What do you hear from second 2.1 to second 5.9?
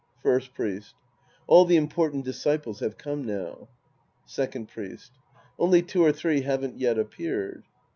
disciples have come now. Second Priest. Only